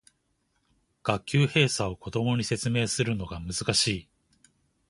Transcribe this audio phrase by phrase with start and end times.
[1.03, 4.09] 学級閉鎖を子供に説明するのが難しい